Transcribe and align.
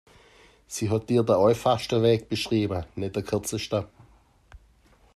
Sie 0.65 0.89
hat 0.89 1.09
dir 1.11 1.21
den 1.21 1.35
einfachsten 1.35 2.01
Weg 2.01 2.27
beschrieben, 2.27 2.87
nicht 2.95 3.15
den 3.15 3.23
kürzesten. 3.23 3.85